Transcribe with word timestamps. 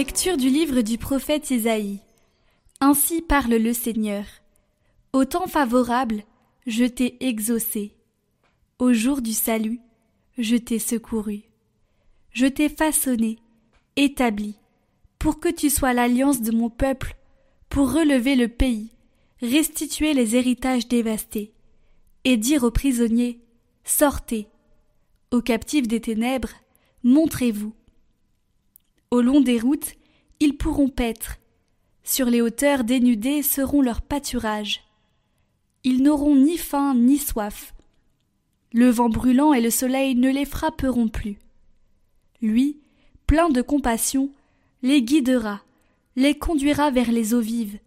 Lecture 0.00 0.38
du 0.38 0.48
livre 0.48 0.80
du 0.80 0.96
prophète 0.96 1.50
Isaïe. 1.50 1.98
Ainsi 2.80 3.20
parle 3.20 3.56
le 3.56 3.74
Seigneur. 3.74 4.24
Au 5.12 5.26
temps 5.26 5.46
favorable, 5.46 6.22
je 6.66 6.86
t'ai 6.86 7.22
exaucé. 7.22 7.92
Au 8.78 8.94
jour 8.94 9.20
du 9.20 9.34
salut, 9.34 9.78
je 10.38 10.56
t'ai 10.56 10.78
secouru. 10.78 11.42
Je 12.32 12.46
t'ai 12.46 12.70
façonné, 12.70 13.40
établi, 13.96 14.54
pour 15.18 15.38
que 15.38 15.50
tu 15.50 15.68
sois 15.68 15.92
l'alliance 15.92 16.40
de 16.40 16.50
mon 16.50 16.70
peuple, 16.70 17.14
pour 17.68 17.92
relever 17.92 18.36
le 18.36 18.48
pays, 18.48 18.88
restituer 19.42 20.14
les 20.14 20.34
héritages 20.34 20.88
dévastés, 20.88 21.52
et 22.24 22.38
dire 22.38 22.64
aux 22.64 22.70
prisonniers 22.70 23.38
Sortez. 23.84 24.48
Aux 25.30 25.42
captifs 25.42 25.88
des 25.88 26.00
ténèbres, 26.00 26.54
montrez-vous. 27.04 27.74
Au 29.12 29.22
long 29.22 29.40
des 29.40 29.58
routes, 29.58 29.96
ils 30.38 30.56
pourront 30.56 30.88
paître. 30.88 31.38
Sur 32.04 32.26
les 32.26 32.40
hauteurs 32.40 32.84
dénudées 32.84 33.42
seront 33.42 33.82
leurs 33.82 34.02
pâturages. 34.02 34.84
Ils 35.82 36.00
n'auront 36.00 36.36
ni 36.36 36.56
faim 36.56 36.94
ni 36.94 37.18
soif. 37.18 37.74
Le 38.72 38.88
vent 38.88 39.08
brûlant 39.08 39.52
et 39.52 39.60
le 39.60 39.70
soleil 39.70 40.14
ne 40.14 40.30
les 40.30 40.44
frapperont 40.44 41.08
plus. 41.08 41.38
Lui, 42.40 42.78
plein 43.26 43.48
de 43.48 43.62
compassion, 43.62 44.30
les 44.82 45.02
guidera, 45.02 45.60
les 46.14 46.38
conduira 46.38 46.92
vers 46.92 47.10
les 47.10 47.34
eaux 47.34 47.40
vives. 47.40 47.80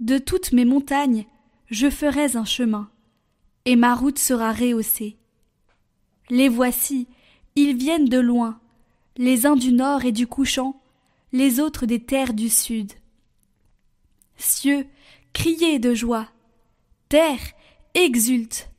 De 0.00 0.16
toutes 0.16 0.52
mes 0.52 0.64
montagnes, 0.64 1.26
je 1.66 1.90
ferai 1.90 2.34
un 2.34 2.46
chemin, 2.46 2.90
et 3.66 3.76
ma 3.76 3.94
route 3.94 4.18
sera 4.18 4.52
rehaussée. 4.52 5.18
Les 6.30 6.48
voici, 6.48 7.08
ils 7.56 7.76
viennent 7.76 8.08
de 8.08 8.18
loin, 8.18 8.58
les 9.18 9.46
uns 9.46 9.56
du 9.56 9.72
nord 9.72 10.04
et 10.04 10.12
du 10.12 10.28
couchant, 10.28 10.80
les 11.32 11.58
autres 11.58 11.86
des 11.86 12.00
terres 12.00 12.32
du 12.32 12.48
sud. 12.48 12.92
Cieux, 14.36 14.86
criez 15.32 15.80
de 15.80 15.92
joie. 15.92 16.28
Terre, 17.08 17.40
exulte. 17.94 18.70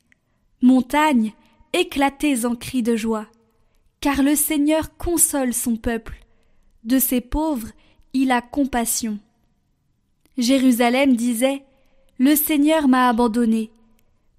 Montagne, 0.62 1.34
éclatez 1.74 2.46
en 2.46 2.56
cris 2.56 2.82
de 2.82 2.96
joie. 2.96 3.26
Car 4.00 4.22
le 4.22 4.34
Seigneur 4.34 4.96
console 4.96 5.52
son 5.52 5.76
peuple. 5.76 6.24
De 6.84 6.98
ses 6.98 7.20
pauvres, 7.20 7.68
il 8.14 8.30
a 8.32 8.40
compassion. 8.40 9.18
Jérusalem 10.38 11.16
disait 11.16 11.64
Le 12.18 12.34
Seigneur 12.34 12.88
m'a 12.88 13.10
abandonné. 13.10 13.70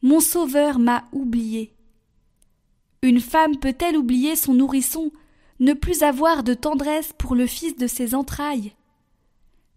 Mon 0.02 0.20
Sauveur 0.20 0.80
m'a 0.80 1.06
oublié. 1.12 1.74
Une 3.04 3.20
femme 3.20 3.58
peut-elle 3.58 3.98
oublier 3.98 4.36
son 4.36 4.56
nourrisson 4.56 5.12
ne 5.62 5.74
plus 5.74 6.02
avoir 6.02 6.44
de 6.44 6.56
tendresse 6.56 7.14
pour 7.18 7.36
le 7.36 7.46
fils 7.46 7.78
de 7.78 7.86
ses 7.86 8.16
entrailles. 8.16 8.74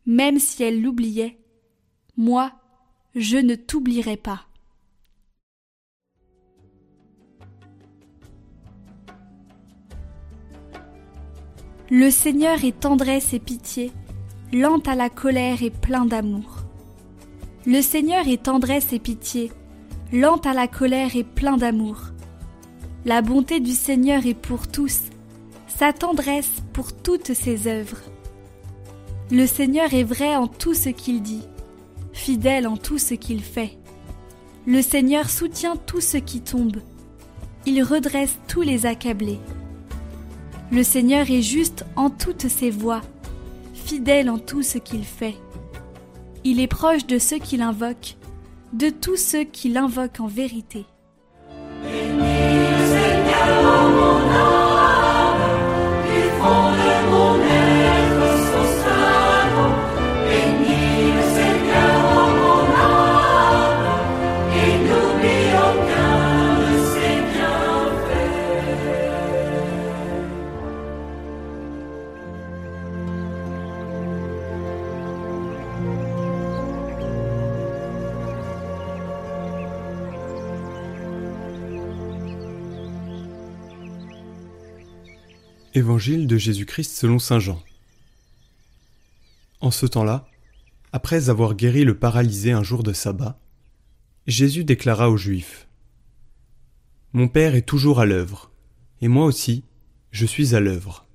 Même 0.06 0.40
si 0.40 0.62
elle 0.62 0.82
l'oubliait, 0.82 1.38
moi, 2.16 2.52
je 3.14 3.36
ne 3.36 3.54
t'oublierai 3.54 4.16
pas. 4.16 4.46
Le 11.90 12.10
Seigneur 12.10 12.64
est 12.64 12.80
tendresse 12.80 13.34
et 13.34 13.38
pitié, 13.38 13.92
lent 14.54 14.80
à 14.86 14.94
la 14.94 15.10
colère 15.10 15.62
et 15.62 15.70
plein 15.70 16.06
d'amour. 16.06 16.64
Le 17.66 17.82
Seigneur 17.82 18.26
est 18.26 18.44
tendresse 18.44 18.94
et 18.94 18.98
pitié, 18.98 19.52
lent 20.12 20.38
à 20.44 20.54
la 20.54 20.66
colère 20.66 21.14
et 21.14 21.24
plein 21.24 21.58
d'amour. 21.58 21.98
La 23.04 23.20
bonté 23.20 23.60
du 23.60 23.72
Seigneur 23.72 24.24
est 24.24 24.32
pour 24.32 24.66
tous, 24.66 25.02
sa 25.78 25.92
tendresse 25.92 26.62
pour 26.72 26.92
toutes 26.92 27.34
ses 27.34 27.66
œuvres. 27.66 28.00
Le 29.30 29.46
Seigneur 29.46 29.92
est 29.92 30.04
vrai 30.04 30.36
en 30.36 30.46
tout 30.46 30.74
ce 30.74 30.88
qu'il 30.88 31.22
dit, 31.22 31.42
fidèle 32.12 32.68
en 32.68 32.76
tout 32.76 32.98
ce 32.98 33.14
qu'il 33.14 33.42
fait. 33.42 33.78
Le 34.66 34.82
Seigneur 34.82 35.28
soutient 35.28 35.76
tout 35.76 36.00
ce 36.00 36.16
qui 36.16 36.40
tombe, 36.40 36.76
il 37.66 37.82
redresse 37.82 38.38
tous 38.46 38.62
les 38.62 38.86
accablés. 38.86 39.40
Le 40.70 40.82
Seigneur 40.82 41.30
est 41.30 41.42
juste 41.42 41.84
en 41.96 42.08
toutes 42.08 42.48
ses 42.48 42.70
voies, 42.70 43.02
fidèle 43.72 44.30
en 44.30 44.38
tout 44.38 44.62
ce 44.62 44.78
qu'il 44.78 45.04
fait. 45.04 45.36
Il 46.44 46.60
est 46.60 46.68
proche 46.68 47.06
de 47.06 47.18
ceux 47.18 47.38
qui 47.38 47.56
l'invoquent, 47.56 48.16
de 48.72 48.90
tous 48.90 49.16
ceux 49.16 49.44
qui 49.44 49.70
l'invoquent 49.70 50.20
en 50.20 50.26
vérité. 50.26 50.84
Évangile 85.76 86.28
de 86.28 86.36
Jésus-Christ 86.36 86.92
selon 86.92 87.18
Saint 87.18 87.40
Jean. 87.40 87.60
En 89.60 89.72
ce 89.72 89.86
temps-là, 89.86 90.28
après 90.92 91.30
avoir 91.30 91.56
guéri 91.56 91.82
le 91.82 91.98
paralysé 91.98 92.52
un 92.52 92.62
jour 92.62 92.84
de 92.84 92.92
sabbat, 92.92 93.40
Jésus 94.28 94.62
déclara 94.62 95.10
aux 95.10 95.16
Juifs 95.16 95.66
Mon 97.12 97.26
Père 97.26 97.56
est 97.56 97.66
toujours 97.66 97.98
à 97.98 98.06
l'œuvre, 98.06 98.52
et 99.00 99.08
moi 99.08 99.24
aussi, 99.24 99.64
je 100.12 100.26
suis 100.26 100.54
à 100.54 100.60
l'œuvre. 100.60 101.08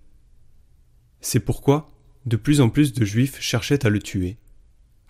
C'est 1.21 1.39
pourquoi 1.39 1.89
de 2.25 2.35
plus 2.35 2.59
en 2.59 2.67
plus 2.69 2.91
de 2.91 3.05
Juifs 3.05 3.39
cherchaient 3.39 3.85
à 3.85 3.89
le 3.89 3.99
tuer, 3.99 4.35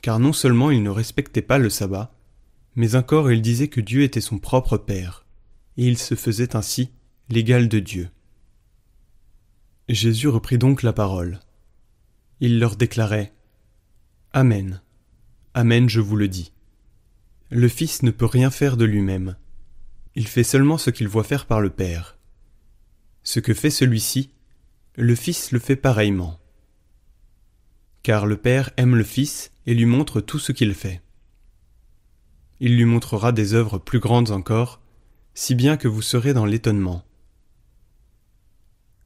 car 0.04 0.20
non 0.20 0.32
seulement 0.32 0.70
il 0.70 0.84
ne 0.84 0.92
respectait 0.92 1.42
pas 1.42 1.58
le 1.58 1.72
sabbat, 1.72 2.14
mais 2.76 2.94
encore 2.94 3.32
il 3.32 3.42
disait 3.42 3.68
que 3.68 3.82
Dieu 3.82 4.04
était 4.04 4.22
son 4.22 4.38
propre 4.38 4.78
Père, 4.78 5.26
et 5.76 5.88
il 5.88 5.98
se 5.98 6.14
faisait 6.14 6.56
ainsi 6.56 6.92
l'égal 7.30 7.68
de 7.68 7.80
Dieu. 7.80 8.10
Jésus 9.90 10.28
reprit 10.28 10.60
donc 10.60 10.84
la 10.84 10.94
parole. 10.94 11.40
Il 12.40 12.60
leur 12.60 12.76
déclarait 12.76 13.34
Amen. 14.32 14.84
Amen, 15.56 15.90
je 15.90 16.00
vous 16.00 16.16
le 16.16 16.28
dis. 16.28 16.54
Le 17.50 17.68
Fils 17.68 18.04
ne 18.04 18.12
peut 18.12 18.28
rien 18.28 18.52
faire 18.52 18.78
de 18.78 18.86
lui-même. 18.86 19.36
Il 20.14 20.28
fait 20.28 20.44
seulement 20.44 20.78
ce 20.78 20.92
qu'il 20.92 21.08
voit 21.08 21.24
faire 21.24 21.48
par 21.48 21.60
le 21.60 21.72
Père. 21.72 22.20
Ce 23.24 23.40
que 23.40 23.56
fait 23.56 23.72
celui-ci, 23.72 24.30
le 24.96 25.16
Fils 25.16 25.52
le 25.52 25.58
fait 25.58 25.76
pareillement. 25.76 26.40
Car 28.04 28.28
le 28.28 28.38
Père 28.38 28.70
aime 28.78 28.96
le 28.96 29.04
Fils 29.04 29.52
et 29.66 29.74
lui 29.74 29.88
montre 29.88 30.22
tout 30.22 30.38
ce 30.38 30.52
qu'il 30.52 30.76
fait. 30.76 31.02
Il 32.60 32.78
lui 32.78 32.86
montrera 32.86 33.32
des 33.32 33.56
œuvres 33.56 33.80
plus 33.80 34.00
grandes 34.00 34.30
encore, 34.30 34.82
si 35.34 35.56
bien 35.56 35.78
que 35.78 35.88
vous 35.88 36.04
serez 36.04 36.34
dans 36.34 36.46
l'étonnement. 36.46 37.04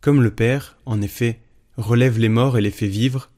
Comme 0.03 0.21
le 0.21 0.35
Père, 0.35 0.77
en 0.85 1.01
effet, 1.01 1.39
relève 1.77 2.19
les 2.19 2.27
morts 2.27 2.57
et 2.57 2.61
les 2.61 2.71
fait 2.71 2.89
vivre, 2.89 3.31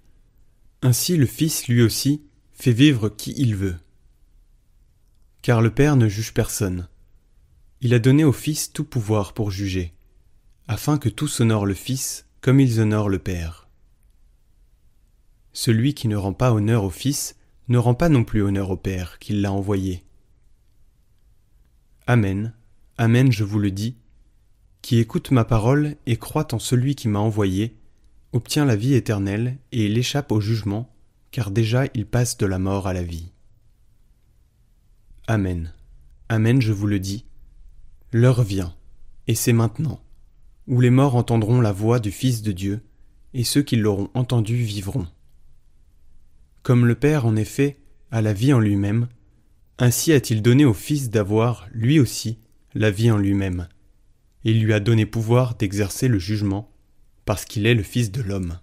ainsi 0.82 1.16
le 1.16 1.28
Fils 1.28 1.68
lui 1.68 1.84
aussi 1.84 2.24
fait 2.54 2.72
vivre 2.72 3.08
qui 3.08 3.36
il 3.38 3.56
veut. 3.56 3.76
Car 5.44 5.62
le 5.62 5.70
Père 5.70 5.96
ne 5.96 6.08
juge 6.08 6.34
personne. 6.34 6.88
Il 7.82 7.94
a 7.94 8.00
donné 8.00 8.24
au 8.24 8.32
Fils 8.32 8.74
tout 8.74 8.84
pouvoir 8.84 9.36
pour 9.36 9.52
juger, 9.52 9.94
afin 10.68 10.98
que 10.98 11.08
tous 11.08 11.40
honorent 11.40 11.68
le 11.68 11.76
Fils 11.76 12.26
comme 12.42 12.60
ils 12.60 12.80
honorent 12.80 13.10
le 13.10 13.20
Père. 13.20 13.70
Celui 15.54 15.94
qui 15.94 16.08
ne 16.08 16.16
rend 16.16 16.34
pas 16.34 16.52
honneur 16.52 16.84
au 16.84 16.90
Fils 16.90 17.36
ne 17.68 17.78
rend 17.78 17.94
pas 17.94 18.10
non 18.10 18.24
plus 18.24 18.42
honneur 18.42 18.72
au 18.72 18.78
Père 18.78 19.20
qui 19.20 19.34
l'a 19.34 19.52
envoyé. 19.52 20.04
Amen, 22.08 22.56
Amen, 22.98 23.32
je 23.32 23.44
vous 23.44 23.60
le 23.60 23.70
dis, 23.70 23.98
qui 24.86 25.00
écoute 25.00 25.32
ma 25.32 25.46
parole 25.46 25.96
et 26.06 26.16
croit 26.16 26.54
en 26.54 26.60
celui 26.60 26.94
qui 26.94 27.08
m'a 27.08 27.18
envoyé, 27.18 27.76
obtient 28.34 28.66
la 28.66 28.76
vie 28.76 28.94
éternelle 28.94 29.58
et 29.72 29.88
il 29.88 29.98
échappe 29.98 30.32
au 30.32 30.40
jugement, 30.40 30.94
car 31.32 31.50
déjà 31.50 31.86
il 31.96 32.06
passe 32.06 32.38
de 32.38 32.46
la 32.46 32.60
mort 32.60 32.86
à 32.86 32.94
la 32.94 33.02
vie. 33.02 33.32
Amen. 35.26 35.74
Amen, 36.30 36.62
je 36.62 36.72
vous 36.72 36.86
le 36.86 37.00
dis. 37.00 37.26
L'heure 38.12 38.44
vient, 38.44 38.76
et 39.26 39.34
c'est 39.34 39.54
maintenant, 39.54 40.04
où 40.68 40.80
les 40.82 40.92
morts 40.92 41.16
entendront 41.16 41.62
la 41.62 41.72
voix 41.72 42.00
du 42.00 42.12
Fils 42.12 42.44
de 42.44 42.52
Dieu, 42.52 42.80
et 43.34 43.44
ceux 43.44 43.64
qui 43.64 43.78
l'auront 43.78 44.12
entendu 44.14 44.56
vivront. 44.58 45.08
Comme 46.62 46.86
le 46.86 46.94
Père, 46.94 47.26
en 47.26 47.36
effet, 47.36 47.80
a 48.12 48.22
la 48.22 48.34
vie 48.34 48.54
en 48.54 48.60
lui-même, 48.60 49.08
ainsi 49.80 50.14
a-t-il 50.14 50.44
donné 50.44 50.64
au 50.64 50.76
Fils 50.76 51.10
d'avoir, 51.10 51.66
lui 51.72 52.00
aussi, 52.00 52.38
la 52.76 52.92
vie 52.92 53.10
en 53.10 53.18
lui-même 53.18 53.68
il 54.46 54.62
lui 54.62 54.74
a 54.74 54.80
donné 54.80 55.08
pouvoir 55.08 55.56
d'exercer 55.56 56.08
le 56.08 56.20
jugement, 56.20 56.72
parce 57.26 57.46
qu'il 57.46 57.66
est 57.66 57.74
le 57.74 57.82
Fils 57.82 58.12
de 58.12 58.22
l'homme. 58.22 58.60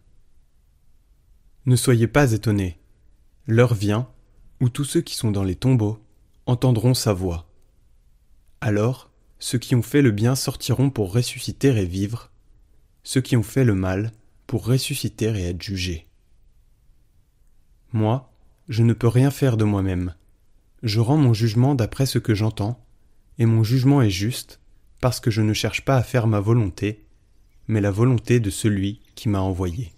Ne 1.66 1.74
soyez 1.74 2.06
pas 2.06 2.30
étonnés. 2.30 2.78
L'heure 3.48 3.74
vient 3.74 4.08
où 4.60 4.68
tous 4.68 4.84
ceux 4.84 5.00
qui 5.00 5.16
sont 5.16 5.32
dans 5.32 5.42
les 5.42 5.56
tombeaux 5.56 5.98
entendront 6.46 6.94
sa 6.94 7.12
voix. 7.12 7.50
Alors, 8.60 9.10
ceux 9.40 9.58
qui 9.58 9.74
ont 9.74 9.82
fait 9.82 10.02
le 10.02 10.12
bien 10.12 10.36
sortiront 10.36 10.88
pour 10.88 11.12
ressusciter 11.12 11.68
et 11.68 11.84
vivre, 11.84 12.30
ceux 13.02 13.20
qui 13.20 13.36
ont 13.36 13.42
fait 13.42 13.64
le 13.64 13.74
mal 13.74 14.12
pour 14.46 14.64
ressusciter 14.64 15.36
et 15.36 15.48
être 15.48 15.62
jugés. 15.62 16.06
Moi, 17.92 18.32
je 18.68 18.84
ne 18.84 18.92
peux 18.92 19.08
rien 19.08 19.32
faire 19.32 19.56
de 19.56 19.64
moi-même. 19.64 20.14
Je 20.84 21.00
rends 21.00 21.16
mon 21.16 21.34
jugement 21.34 21.74
d'après 21.74 22.06
ce 22.06 22.20
que 22.20 22.36
j'entends, 22.36 22.86
et 23.38 23.46
mon 23.46 23.64
jugement 23.64 24.00
est 24.00 24.10
juste, 24.10 24.60
parce 25.02 25.18
que 25.18 25.32
je 25.32 25.42
ne 25.42 25.52
cherche 25.52 25.84
pas 25.84 25.96
à 25.96 26.02
faire 26.02 26.28
ma 26.28 26.38
volonté, 26.38 27.04
mais 27.66 27.80
la 27.80 27.90
volonté 27.90 28.38
de 28.38 28.50
celui 28.50 29.00
qui 29.16 29.28
m'a 29.28 29.40
envoyé. 29.40 29.92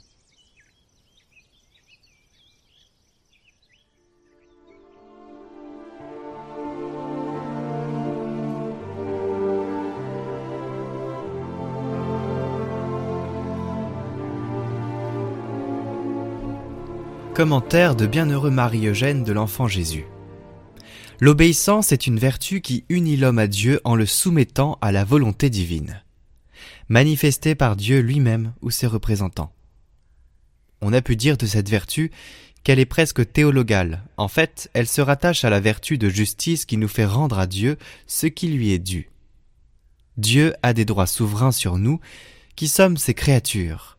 Commentaire 17.35 17.95
de 17.95 18.07
Bienheureux 18.07 18.51
Marie-Eugène 18.51 19.23
de 19.23 19.33
l'Enfant 19.33 19.69
Jésus. 19.69 20.07
L'obéissance 21.21 21.93
est 21.93 22.07
une 22.07 22.19
vertu 22.19 22.61
qui 22.61 22.85
unit 22.89 23.17
l'homme 23.17 23.39
à 23.39 23.47
Dieu 23.47 23.81
en 23.85 23.95
le 23.95 24.07
soumettant 24.07 24.79
à 24.81 24.91
la 24.91 25.05
volonté 25.05 25.49
divine, 25.49 26.03
manifestée 26.89 27.55
par 27.55 27.77
Dieu 27.77 28.01
lui-même 28.01 28.53
ou 28.63 28.71
ses 28.71 28.87
représentants. 28.87 29.53
On 30.81 30.93
a 30.93 31.03
pu 31.03 31.17
dire 31.17 31.37
de 31.37 31.47
cette 31.47 31.69
vertu 31.69 32.11
qu'elle 32.65 32.81
est 32.81 32.87
presque 32.87 33.33
théologale. 33.33 34.03
En 34.17 34.29
fait, 34.29 34.71
elle 34.73 34.89
se 34.89 35.01
rattache 35.01 35.45
à 35.45 35.51
la 35.51 35.61
vertu 35.61 35.99
de 35.99 36.09
justice 36.09 36.65
qui 36.65 36.77
nous 36.77 36.89
fait 36.89 37.05
rendre 37.05 37.39
à 37.39 37.47
Dieu 37.47 37.77
ce 38.07 38.27
qui 38.27 38.49
lui 38.49 38.73
est 38.73 38.79
dû. 38.79 39.11
Dieu 40.17 40.55
a 40.63 40.73
des 40.73 40.85
droits 40.85 41.07
souverains 41.07 41.53
sur 41.53 41.79
nous, 41.79 42.01
qui 42.57 42.69
sommes 42.69 42.97
ses 42.97 43.15
créatures. 43.15 43.99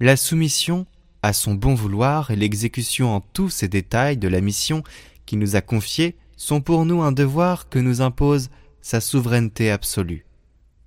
La 0.00 0.16
soumission 0.16 0.86
à 1.22 1.32
son 1.32 1.54
bon 1.54 1.74
vouloir 1.74 2.30
et 2.30 2.36
l'exécution 2.36 3.14
en 3.14 3.20
tous 3.20 3.50
ses 3.50 3.68
détails 3.68 4.16
de 4.16 4.28
la 4.28 4.40
mission 4.40 4.82
qui 5.28 5.36
nous 5.36 5.56
a 5.56 5.60
confiée 5.60 6.16
sont 6.38 6.62
pour 6.62 6.86
nous 6.86 7.02
un 7.02 7.12
devoir 7.12 7.68
que 7.68 7.78
nous 7.78 8.00
impose 8.00 8.48
sa 8.80 9.02
souveraineté 9.02 9.70
absolue. 9.70 10.24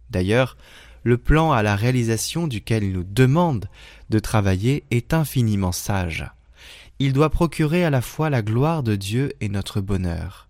D'ailleurs, 0.09 0.57
le 1.03 1.19
plan 1.19 1.51
à 1.51 1.61
la 1.61 1.75
réalisation 1.75 2.47
duquel 2.47 2.83
il 2.83 2.93
nous 2.93 3.03
demande 3.03 3.69
de 4.09 4.17
travailler 4.17 4.83
est 4.89 5.13
infiniment 5.13 5.71
sage. 5.71 6.25
Il 6.97 7.13
doit 7.13 7.29
procurer 7.29 7.85
à 7.85 7.91
la 7.91 8.01
fois 8.01 8.31
la 8.31 8.41
gloire 8.41 8.81
de 8.81 8.95
Dieu 8.95 9.31
et 9.41 9.47
notre 9.47 9.79
bonheur. 9.79 10.49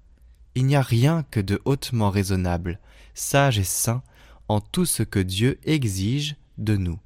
Il 0.56 0.68
n'y 0.68 0.78
a 0.78 0.82
rien 0.82 1.26
que 1.30 1.42
de 1.42 1.60
hautement 1.66 2.12
raisonnable, 2.12 2.80
sage 3.14 3.60
et 3.60 3.66
saint 3.66 4.04
en 4.48 4.62
tout 4.62 4.86
ce 4.86 5.04
que 5.04 5.20
Dieu 5.20 5.60
exige 5.66 6.38
de 6.58 6.78
nous 6.78 7.00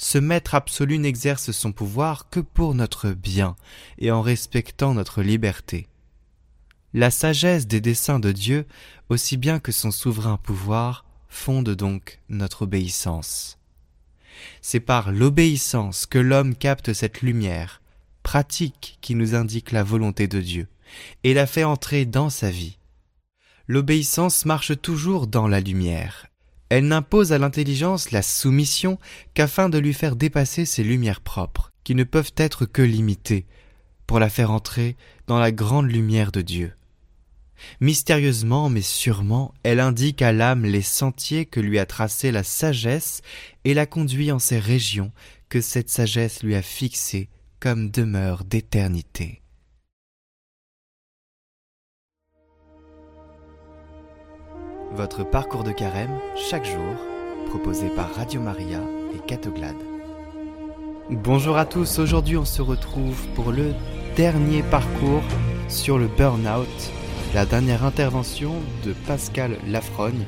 ce 0.00 0.16
maître 0.16 0.54
absolu 0.54 0.98
n'exerce 0.98 1.50
son 1.50 1.72
pouvoir 1.72 2.30
que 2.30 2.40
pour 2.40 2.74
notre 2.74 3.10
bien 3.10 3.54
et 3.98 4.10
en 4.10 4.22
respectant 4.22 4.94
notre 4.94 5.22
liberté. 5.22 5.88
La 6.92 7.10
sagesse 7.10 7.66
des 7.66 7.80
desseins 7.80 8.18
de 8.18 8.32
Dieu, 8.32 8.66
aussi 9.08 9.36
bien 9.36 9.60
que 9.60 9.72
son 9.72 9.90
souverain 9.90 10.36
pouvoir, 10.36 11.04
fonde 11.28 11.70
donc 11.70 12.18
notre 12.28 12.62
obéissance. 12.62 13.58
C'est 14.62 14.80
par 14.80 15.12
l'obéissance 15.12 16.06
que 16.06 16.18
l'homme 16.18 16.54
capte 16.54 16.92
cette 16.92 17.22
lumière, 17.22 17.80
pratique 18.22 18.98
qui 19.00 19.14
nous 19.14 19.34
indique 19.34 19.72
la 19.72 19.84
volonté 19.84 20.26
de 20.26 20.40
Dieu, 20.40 20.66
et 21.22 21.34
la 21.34 21.46
fait 21.46 21.64
entrer 21.64 22.06
dans 22.06 22.30
sa 22.30 22.50
vie. 22.50 22.78
L'obéissance 23.68 24.44
marche 24.44 24.80
toujours 24.80 25.28
dans 25.28 25.46
la 25.46 25.60
lumière, 25.60 26.30
elle 26.70 26.86
n'impose 26.86 27.32
à 27.32 27.38
l'intelligence 27.38 28.12
la 28.12 28.22
soumission 28.22 28.98
qu'afin 29.34 29.68
de 29.68 29.78
lui 29.78 29.92
faire 29.92 30.14
dépasser 30.14 30.64
ses 30.64 30.84
lumières 30.84 31.20
propres, 31.20 31.72
qui 31.82 31.96
ne 31.96 32.04
peuvent 32.04 32.32
être 32.36 32.64
que 32.64 32.80
limitées, 32.80 33.44
pour 34.06 34.20
la 34.20 34.30
faire 34.30 34.52
entrer 34.52 34.96
dans 35.26 35.40
la 35.40 35.50
grande 35.50 35.90
lumière 35.90 36.30
de 36.30 36.42
Dieu. 36.42 36.72
Mystérieusement 37.80 38.68
mais 38.68 38.82
sûrement, 38.82 39.54
elle 39.62 39.80
indique 39.80 40.22
à 40.22 40.32
l'âme 40.32 40.64
les 40.64 40.82
sentiers 40.82 41.46
que 41.46 41.60
lui 41.60 41.78
a 41.78 41.86
tracés 41.86 42.32
la 42.32 42.42
sagesse 42.42 43.22
et 43.64 43.74
la 43.74 43.86
conduit 43.86 44.32
en 44.32 44.38
ces 44.38 44.58
régions 44.58 45.12
que 45.48 45.60
cette 45.60 45.90
sagesse 45.90 46.42
lui 46.42 46.54
a 46.54 46.62
fixées 46.62 47.28
comme 47.58 47.90
demeure 47.90 48.44
d'éternité. 48.44 49.42
Votre 54.92 55.22
parcours 55.22 55.62
de 55.62 55.70
carême, 55.70 56.18
chaque 56.50 56.64
jour, 56.64 56.96
proposé 57.46 57.88
par 57.90 58.12
Radio 58.14 58.40
Maria 58.40 58.80
et 59.14 59.24
Catoglade. 59.26 59.76
Bonjour 61.10 61.56
à 61.56 61.64
tous, 61.64 61.98
aujourd'hui 61.98 62.36
on 62.36 62.44
se 62.44 62.62
retrouve 62.62 63.26
pour 63.34 63.52
le 63.52 63.74
dernier 64.16 64.62
parcours 64.62 65.22
sur 65.68 65.98
le 65.98 66.08
burn-out, 66.08 66.68
la 67.34 67.46
dernière 67.46 67.84
intervention 67.84 68.54
de 68.84 68.92
Pascal 69.06 69.56
Lafrogne 69.68 70.24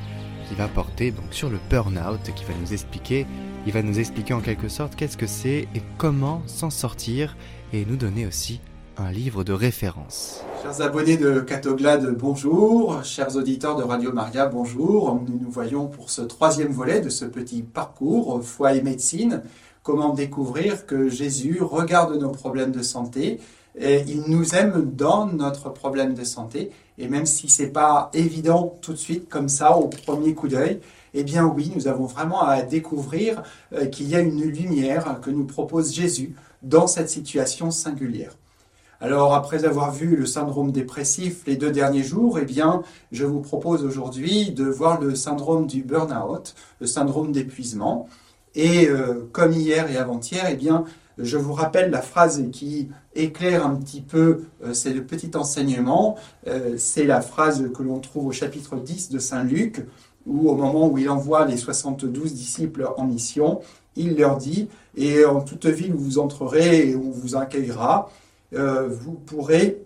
qui 0.49 0.55
va 0.55 0.69
porter 0.69 1.11
donc 1.11 1.33
sur 1.33 1.51
le 1.51 1.59
burn-out, 1.69 2.21
qui 2.37 2.45
va 2.45 2.53
nous 2.61 2.73
expliquer, 2.73 3.27
il 3.67 3.73
va 3.73 3.83
nous 3.83 3.99
expliquer 3.99 4.35
en 4.35 4.41
quelque 4.41 4.69
sorte 4.69 4.95
qu'est-ce 4.95 5.17
que 5.17 5.27
c'est 5.27 5.67
et 5.75 5.83
comment 5.99 6.43
s'en 6.47 6.71
sortir 6.71 7.37
et 7.73 7.85
nous 7.85 7.97
donner 7.97 8.25
aussi 8.27 8.61
un 8.99 9.11
livre 9.11 9.43
de 9.43 9.53
référence. 9.53 10.45
Chers 10.63 10.81
abonnés 10.81 11.17
de 11.17 11.41
Catoglade, 11.41 12.17
bonjour. 12.17 13.03
Chers 13.03 13.35
auditeurs 13.37 13.75
de 13.75 13.83
Radio 13.83 14.13
Maria, 14.13 14.47
bonjour. 14.47 15.21
Nous 15.27 15.41
nous 15.41 15.51
voyons 15.51 15.87
pour 15.89 16.11
ce 16.11 16.23
troisième 16.23 16.71
volet 16.71 17.01
de 17.01 17.09
ce 17.09 17.25
petit 17.25 17.63
parcours 17.63 18.41
Foi 18.45 18.75
et 18.75 18.83
médecine. 18.83 19.43
Comment 19.83 20.15
découvrir 20.15 20.87
que 20.87 21.09
Jésus 21.09 21.59
regarde 21.63 22.15
nos 22.15 22.31
problèmes 22.31 22.71
de 22.71 22.83
santé 22.83 23.41
il 23.81 24.25
nous 24.29 24.55
aime 24.55 24.91
dans 24.95 25.27
notre 25.27 25.71
problème 25.71 26.15
de 26.15 26.25
santé. 26.25 26.71
Et 26.99 27.09
même 27.09 27.27
si 27.27 27.49
c'est 27.49 27.71
pas 27.73 28.11
évident 28.13 28.79
tout 28.83 28.93
de 28.93 28.99
suite 28.99 29.29
comme 29.29 29.49
ça 29.49 29.77
au 29.77 29.89
premier 29.89 30.35
coup 30.35 30.49
d'œil, 30.49 30.81
eh 31.15 31.25
bien 31.25 31.47
oui, 31.47 31.73
nous 31.75 31.89
avons 31.89 32.07
vraiment 32.07 32.43
à 32.43 32.63
découvrir 32.63 33.43
euh, 33.73 33.87
qu'il 33.87 34.09
y 34.09 34.15
a 34.15 34.21
une 34.21 34.43
lumière 34.43 35.21
que 35.21 35.31
nous 35.31 35.45
propose 35.45 35.93
Jésus 35.93 36.35
dans 36.63 36.87
cette 36.87 37.09
situation 37.09 37.71
singulière. 37.71 38.37
Alors, 39.01 39.35
après 39.35 39.65
avoir 39.65 39.91
vu 39.91 40.15
le 40.15 40.27
syndrome 40.27 40.71
dépressif 40.71 41.43
les 41.47 41.57
deux 41.57 41.73
derniers 41.73 42.05
jours, 42.05 42.39
eh 42.39 42.45
bien, 42.45 42.83
je 43.11 43.25
vous 43.25 43.41
propose 43.41 43.85
aujourd'hui 43.85 44.53
de 44.53 44.65
voir 44.65 45.01
le 45.01 45.17
syndrome 45.17 45.67
du 45.67 45.83
burn-out, 45.83 46.55
le 46.81 46.87
syndrome 46.87 47.33
d'épuisement. 47.33 48.09
Et 48.55 48.87
euh, 48.87 49.29
comme 49.33 49.53
hier 49.53 49.91
et 49.91 49.97
avant-hier, 49.97 50.47
eh 50.49 50.55
bien, 50.55 50.85
je 51.23 51.39
vous 51.39 51.53
rappelle 51.53 51.91
la 51.91 52.03
phrase 52.03 52.45
qui 52.53 52.91
éclaire 53.15 53.67
un 53.67 53.77
petit 53.77 54.01
peu, 54.01 54.45
euh, 54.65 54.75
c'est 54.75 54.93
le 54.93 55.05
petit 55.05 55.31
enseignement, 55.37 56.17
euh, 56.47 56.77
c'est 56.79 57.05
la 57.05 57.21
phrase 57.21 57.71
que 57.73 57.83
l'on 57.83 58.01
trouve 58.01 58.27
au 58.27 58.33
chapitre 58.33 58.77
10 58.77 59.11
de 59.11 59.19
Saint 59.19 59.45
Luc, 59.45 59.87
où 60.27 60.49
au 60.49 60.55
moment 60.55 60.89
où 60.89 60.99
il 60.99 61.09
envoie 61.11 61.47
les 61.47 61.57
72 61.57 62.35
disciples 62.35 62.89
en 62.97 63.07
mission, 63.07 63.61
il 63.97 64.17
leur 64.17 64.39
dit, 64.39 64.69
et 64.97 65.25
en 65.25 65.41
toute 65.41 65.67
ville 65.67 65.95
où 65.95 65.99
vous 65.99 66.19
entrerez 66.19 66.89
et 66.89 66.95
où 66.95 67.09
on 67.09 67.11
vous 67.11 67.37
accueillera, 67.37 68.11
euh, 68.55 68.89
vous 68.89 69.13
pourrez 69.13 69.83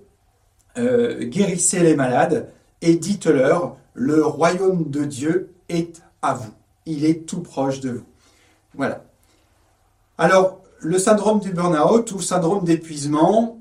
euh, 0.79 1.25
guérissez 1.25 1.81
les 1.81 1.95
malades 1.95 2.51
et 2.83 2.97
dites-leur, 2.97 3.77
le 3.95 4.25
royaume 4.25 4.91
de 4.91 5.05
Dieu 5.05 5.55
est 5.69 6.03
à 6.23 6.35
vous. 6.35 6.53
Il 6.85 7.05
est 7.05 7.27
tout 7.27 7.41
proche 7.41 7.81
de 7.81 7.91
vous. 7.91 8.05
Voilà. 8.75 9.05
Alors, 10.19 10.61
le 10.87 10.99
syndrome 11.01 11.41
du 11.41 11.51
burn-out 11.51 12.13
ou 12.13 12.21
syndrome 12.21 12.65
d'épuisement, 12.65 13.59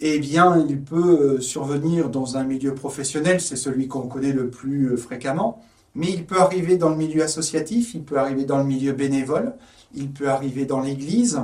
eh 0.00 0.18
bien, 0.18 0.62
il 0.68 0.78
peut 0.78 1.36
euh, 1.36 1.40
survenir 1.40 2.10
dans 2.10 2.36
un 2.36 2.44
milieu 2.44 2.74
professionnel, 2.74 3.40
c'est 3.40 3.56
celui 3.56 3.88
qu'on 3.88 4.08
connaît 4.08 4.32
le 4.32 4.50
plus 4.50 4.94
fréquemment, 4.98 5.62
mais 5.94 6.08
il 6.08 6.26
peut 6.26 6.38
arriver 6.38 6.76
dans 6.76 6.90
le 6.90 6.96
milieu 6.96 7.22
associatif, 7.22 7.94
il 7.94 8.02
peut 8.02 8.18
arriver 8.18 8.44
dans 8.44 8.58
le 8.58 8.64
milieu 8.64 8.92
bénévole, 8.92 9.54
il 9.94 10.10
peut 10.10 10.28
arriver 10.28 10.66
dans 10.66 10.80
l'église, 10.80 11.40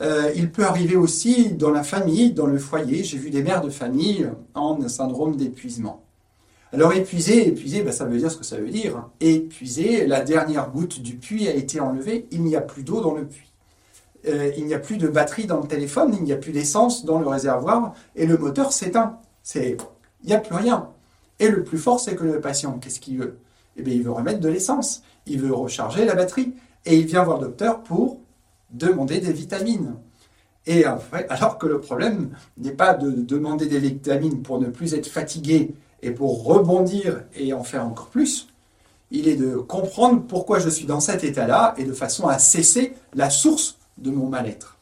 euh, 0.00 0.32
il 0.34 0.50
peut 0.50 0.64
arriver 0.64 0.96
aussi 0.96 1.52
dans 1.52 1.70
la 1.70 1.84
famille, 1.84 2.32
dans 2.32 2.46
le 2.46 2.58
foyer. 2.58 3.04
J'ai 3.04 3.18
vu 3.18 3.30
des 3.30 3.44
mères 3.44 3.60
de 3.60 3.70
famille 3.70 4.28
en 4.54 4.88
syndrome 4.88 5.36
d'épuisement. 5.36 6.02
Alors 6.72 6.92
épuisé, 6.92 7.46
épuisé, 7.46 7.82
ben, 7.82 7.92
ça 7.92 8.06
veut 8.06 8.18
dire 8.18 8.32
ce 8.32 8.38
que 8.38 8.44
ça 8.44 8.56
veut 8.56 8.70
dire. 8.70 9.08
Épuisé, 9.20 10.08
la 10.08 10.22
dernière 10.22 10.72
goutte 10.72 11.00
du 11.00 11.14
puits 11.14 11.46
a 11.46 11.54
été 11.54 11.78
enlevée, 11.78 12.26
il 12.32 12.42
n'y 12.42 12.56
a 12.56 12.60
plus 12.60 12.82
d'eau 12.82 13.00
dans 13.00 13.14
le 13.14 13.26
puits. 13.26 13.51
Euh, 14.28 14.52
il 14.56 14.66
n'y 14.66 14.74
a 14.74 14.78
plus 14.78 14.98
de 14.98 15.08
batterie 15.08 15.46
dans 15.46 15.60
le 15.60 15.66
téléphone, 15.66 16.14
il 16.16 16.22
n'y 16.22 16.32
a 16.32 16.36
plus 16.36 16.52
d'essence 16.52 17.04
dans 17.04 17.18
le 17.18 17.26
réservoir, 17.26 17.94
et 18.14 18.26
le 18.26 18.38
moteur 18.38 18.72
s'éteint. 18.72 19.18
Il 19.54 19.76
n'y 20.24 20.34
a 20.34 20.38
plus 20.38 20.54
rien. 20.54 20.88
Et 21.40 21.48
le 21.48 21.64
plus 21.64 21.78
fort, 21.78 21.98
c'est 21.98 22.14
que 22.14 22.24
le 22.24 22.40
patient, 22.40 22.78
qu'est-ce 22.78 23.00
qu'il 23.00 23.18
veut? 23.18 23.38
Eh 23.76 23.82
bien, 23.82 23.94
il 23.94 24.02
veut 24.02 24.12
remettre 24.12 24.40
de 24.40 24.48
l'essence, 24.48 25.02
il 25.26 25.40
veut 25.40 25.52
recharger 25.52 26.04
la 26.04 26.14
batterie, 26.14 26.54
et 26.86 26.96
il 26.96 27.06
vient 27.06 27.24
voir 27.24 27.38
le 27.38 27.46
docteur 27.46 27.82
pour 27.82 28.20
demander 28.70 29.18
des 29.18 29.32
vitamines. 29.32 29.96
Et 30.66 30.84
alors 30.84 31.58
que 31.58 31.66
le 31.66 31.80
problème 31.80 32.30
n'est 32.56 32.72
pas 32.72 32.94
de 32.94 33.10
demander 33.10 33.66
des 33.66 33.80
vitamines 33.80 34.42
pour 34.42 34.60
ne 34.60 34.66
plus 34.66 34.94
être 34.94 35.08
fatigué 35.08 35.74
et 36.02 36.12
pour 36.12 36.44
rebondir 36.44 37.24
et 37.34 37.52
en 37.52 37.64
faire 37.64 37.84
encore 37.84 38.08
plus, 38.08 38.48
il 39.10 39.28
est 39.28 39.36
de 39.36 39.56
comprendre 39.56 40.22
pourquoi 40.22 40.60
je 40.60 40.68
suis 40.68 40.86
dans 40.86 41.00
cet 41.00 41.24
état-là 41.24 41.74
et 41.76 41.84
de 41.84 41.92
façon 41.92 42.28
à 42.28 42.38
cesser 42.38 42.94
la 43.14 43.28
source 43.28 43.78
de 43.98 44.10
mon 44.10 44.28
mal-être. 44.28 44.78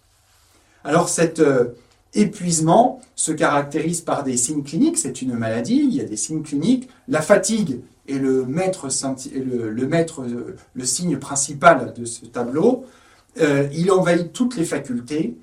Alors 0.85 1.09
cet 1.09 1.40
euh, 1.40 1.76
épuisement 2.14 3.00
se 3.14 3.33
caractérise 3.33 4.00
par 4.00 4.25
des 4.25 4.37
signes 4.37 4.62
cliniques, 4.62 4.99
c'est 4.99 5.23
une 5.23 5.35
maladie, 5.35 5.81
il 5.85 5.95
y 5.95 6.00
a 6.00 6.05
des 6.05 6.17
signes 6.17 6.43
cliniques, 6.43 6.88
la 7.09 7.21
fatigue 7.21 7.81
est 8.09 8.14
le 8.14 8.47
maître, 8.47 8.88
euh, 8.88 10.57
signe 10.85 11.19
principal 11.19 11.93
de 11.93 12.05
ce 12.05 12.25
tableau, 12.26 12.87
euh, 13.40 13.69
il 13.73 13.90
envahit 13.93 14.33
toutes 14.33 14.57
les 14.57 14.64
facultés, 14.64 15.37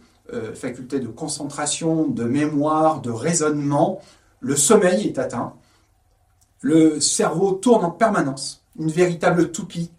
facultés 0.56 1.00
de 1.00 1.08
concentration, 1.08 2.06
de 2.06 2.26
mémoire, 2.26 3.02
de 3.02 3.12
raisonnement, 3.12 4.02
le 4.42 4.58
sommeil 4.58 5.08
est 5.08 5.20
atteint, 5.20 5.54
le 6.60 7.00
cerveau 7.00 7.54
tourne 7.54 7.86
en 7.86 7.92
permanence, 7.92 8.62
une 8.78 8.92
véritable 8.92 9.54
toupie, 9.54 9.90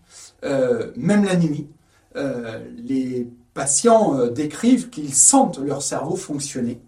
même 0.42 1.25
la 1.25 1.34
nuit. 1.34 1.66
Les 2.14 3.26
patients 3.58 4.16
euh, 4.16 4.30
décrivent 4.30 4.88
qu'ils 4.88 5.14
sentent 5.14 5.58
leur 5.58 5.82
cerveau 5.82 6.14
fonctionner. 6.14 6.80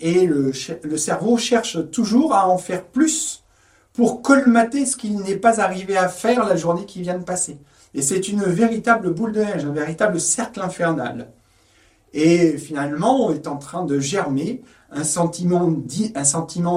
et 0.00 0.26
le, 0.26 0.52
le, 0.82 0.96
cerveau 0.98 1.38
cherche 1.38 1.78
toujours 1.90 2.34
à 2.34 2.48
en 2.48 2.58
faire 2.58 2.84
plus 2.84 3.42
pour 3.92 4.20
colmater 4.20 4.84
ce 4.84 4.96
qu'il 4.96 5.16
n'est 5.16 5.36
pas 5.36 5.60
arrivé 5.60 5.96
à 5.96 6.08
faire 6.08 6.44
la 6.46 6.56
journée 6.56 6.84
qui 6.84 7.00
vient 7.02 7.18
de 7.18 7.24
passer. 7.24 7.58
Et 7.94 8.02
c'est 8.02 8.28
une 8.28 8.42
véritable 8.42 9.14
boule 9.14 9.32
de 9.32 9.40
neige, 9.40 9.64
un 9.64 9.72
véritable 9.72 10.20
cercle 10.20 10.60
infernal. 10.60 11.28
Et 12.12 12.58
finalement, 12.58 13.26
on 13.26 13.34
est 13.34 13.46
en 13.46 13.56
train 13.56 13.84
de 13.84 13.98
germer 13.98 14.62
un 14.90 15.04
sentiment 15.04 15.68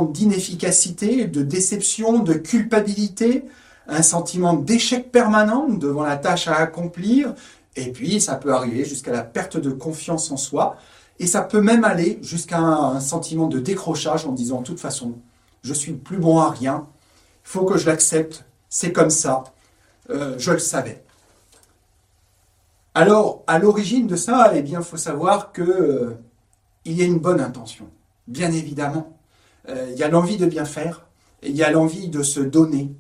d'inefficacité, 0.03 1.25
de 1.25 1.41
déception, 1.41 2.19
de 2.19 2.33
culpabilité, 2.33 3.45
un 3.87 4.01
sentiment 4.01 4.53
d'échec 4.53 5.11
permanent 5.11 5.67
devant 5.67 6.03
la 6.03 6.17
tâche 6.17 6.47
à 6.47 6.55
accomplir, 6.55 7.33
et 7.75 7.91
puis 7.91 8.19
ça 8.19 8.35
peut 8.35 8.53
arriver 8.53 8.85
jusqu'à 8.85 9.11
la 9.11 9.23
perte 9.23 9.57
de 9.57 9.71
confiance 9.71 10.31
en 10.31 10.37
soi, 10.37 10.77
et 11.19 11.27
ça 11.27 11.41
peut 11.41 11.61
même 11.61 11.83
aller 11.83 12.19
jusqu'à 12.21 12.59
un, 12.59 12.99
sentiment 12.99 13.47
de 13.47 13.59
décrochage 13.59 14.25
en 14.25 14.31
disant, 14.31 14.61
de 14.61 14.65
toute 14.65 14.79
façon, 14.79 15.19
je 15.63 15.73
suis 15.73 15.93
plus 15.93 16.17
bon 16.17 16.39
à 16.39 16.49
rien, 16.49 16.87
il 17.45 17.49
faut 17.49 17.63
que 17.63 17.77
je 17.77 17.85
l'accepte, 17.85 18.45
c'est 18.69 18.91
comme 18.91 19.09
ça, 19.09 19.43
euh, 20.09 20.35
je 20.37 20.51
le 20.51 20.59
savais. 20.59 21.03
Alors, 22.93 23.43
à 23.47 23.59
l'origine 23.59 24.07
de 24.07 24.15
ça, 24.15 24.51
eh 24.55 24.61
bien, 24.61 24.81
faut 24.81 24.97
savoir 24.97 25.51
que 25.51 25.61
euh, 25.61 26.17
il 26.85 26.93
y 26.93 27.03
a 27.03 27.05
une 27.05 27.19
bonne 27.19 27.39
intention, 27.39 27.87
bien 28.27 28.51
évidemment. 28.51 29.15
Euh, 29.69 29.89
il 29.91 29.97
y 29.97 30.03
a 30.03 30.09
l'envie 30.09 30.37
de 30.37 30.45
bien 30.45 30.65
faire, 30.65 31.05
il 31.43 31.55
y 31.55 31.63
a 31.63 31.71
l'envie 31.71 32.09
de 32.09 32.23
se 32.23 32.39
donner, 32.39 32.91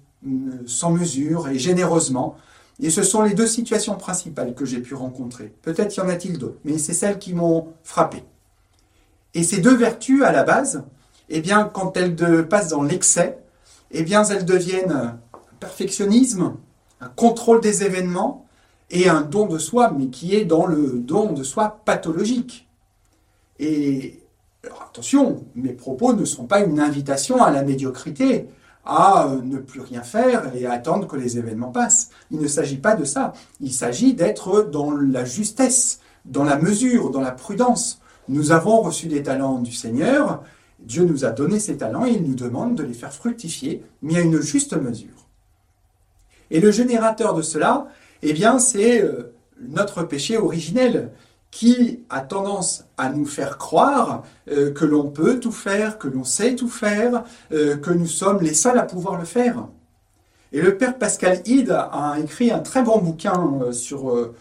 sans 0.67 0.91
mesure 0.91 1.49
et 1.49 1.57
généreusement. 1.57 2.37
Et 2.81 2.89
ce 2.89 3.03
sont 3.03 3.21
les 3.21 3.35
deux 3.35 3.45
situations 3.45 3.95
principales 3.95 4.55
que 4.55 4.65
j'ai 4.65 4.79
pu 4.79 4.95
rencontrer. 4.95 5.53
Peut-être 5.61 5.95
y 5.95 6.01
en 6.01 6.09
a-t-il 6.09 6.39
d'autres, 6.39 6.57
mais 6.65 6.79
c'est 6.79 6.93
celles 6.93 7.19
qui 7.19 7.33
m'ont 7.35 7.67
frappé. 7.83 8.23
Et 9.35 9.43
ces 9.43 9.59
deux 9.59 9.75
vertus, 9.75 10.23
à 10.23 10.31
la 10.31 10.43
base, 10.43 10.83
eh 11.29 11.41
bien, 11.41 11.63
quand 11.63 11.95
elles 11.95 12.47
passent 12.47 12.69
dans 12.69 12.81
l'excès, 12.81 13.37
eh 13.91 14.03
bien, 14.03 14.23
elles 14.25 14.45
deviennent 14.45 14.91
un 14.91 15.19
perfectionnisme, 15.59 16.55
un 16.99 17.09
contrôle 17.09 17.61
des 17.61 17.83
événements 17.83 18.45
et 18.89 19.07
un 19.07 19.21
don 19.21 19.45
de 19.45 19.59
soi, 19.59 19.93
mais 19.95 20.07
qui 20.07 20.35
est 20.35 20.45
dans 20.45 20.65
le 20.65 20.93
don 20.97 21.33
de 21.33 21.43
soi 21.43 21.81
pathologique. 21.85 22.67
Et 23.59 24.21
attention, 24.87 25.45
mes 25.55 25.73
propos 25.73 26.13
ne 26.13 26.25
sont 26.25 26.45
pas 26.45 26.61
une 26.61 26.79
invitation 26.79 27.43
à 27.43 27.51
la 27.51 27.63
médiocrité 27.63 28.47
à 28.85 29.27
euh, 29.27 29.41
ne 29.41 29.57
plus 29.57 29.81
rien 29.81 30.01
faire 30.01 30.55
et 30.55 30.65
à 30.65 30.73
attendre 30.73 31.07
que 31.07 31.15
les 31.15 31.37
événements 31.37 31.71
passent. 31.71 32.09
Il 32.31 32.39
ne 32.39 32.47
s'agit 32.47 32.77
pas 32.77 32.95
de 32.95 33.05
ça. 33.05 33.33
Il 33.59 33.71
s'agit 33.71 34.13
d'être 34.13 34.63
dans 34.63 34.91
la 34.91 35.25
justesse, 35.25 35.99
dans 36.25 36.43
la 36.43 36.57
mesure, 36.57 37.11
dans 37.11 37.21
la 37.21 37.31
prudence. 37.31 38.01
Nous 38.27 38.51
avons 38.51 38.81
reçu 38.81 39.07
des 39.07 39.23
talents 39.23 39.59
du 39.59 39.71
Seigneur. 39.71 40.43
Dieu 40.79 41.05
nous 41.05 41.25
a 41.25 41.31
donné 41.31 41.59
ces 41.59 41.77
talents 41.77 42.05
et 42.05 42.11
il 42.11 42.23
nous 42.23 42.35
demande 42.35 42.75
de 42.75 42.83
les 42.83 42.93
faire 42.93 43.13
fructifier, 43.13 43.83
mais 44.01 44.17
à 44.17 44.21
une 44.21 44.41
juste 44.41 44.73
mesure. 44.73 45.27
Et 46.49 46.59
le 46.59 46.71
générateur 46.71 47.33
de 47.33 47.41
cela, 47.41 47.87
eh 48.23 48.33
bien, 48.33 48.59
c'est 48.59 49.01
euh, 49.01 49.33
notre 49.59 50.03
péché 50.03 50.37
originel 50.37 51.11
qui 51.51 51.99
a 52.09 52.21
tendance 52.21 52.85
à 52.97 53.09
nous 53.09 53.25
faire 53.25 53.57
croire 53.57 54.23
euh, 54.49 54.71
que 54.71 54.85
l'on 54.85 55.09
peut 55.09 55.39
tout 55.39 55.51
faire, 55.51 55.99
que 55.99 56.07
l'on 56.07 56.23
sait 56.23 56.55
tout 56.55 56.69
faire, 56.69 57.25
euh, 57.51 57.75
que 57.75 57.91
nous 57.91 58.07
sommes 58.07 58.41
les 58.41 58.53
seuls 58.53 58.79
à 58.79 58.83
pouvoir 58.83 59.19
le 59.19 59.25
faire. 59.25 59.67
Et 60.53 60.61
le 60.61 60.77
père 60.77 60.97
Pascal 60.97 61.41
Hyde 61.45 61.71
a 61.71 62.15
écrit 62.23 62.51
un 62.51 62.59
très 62.59 62.81
bon 62.83 62.99
bouquin 62.99 63.59
euh, 63.61 63.71
sur, 63.73 64.31